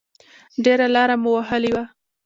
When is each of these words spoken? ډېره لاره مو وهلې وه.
ډېره 0.63 0.87
لاره 0.95 1.15
مو 1.23 1.29
وهلې 1.37 1.71
وه. 1.75 1.83